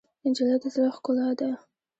[0.29, 1.49] نجلۍ د زړه ښکلا ده.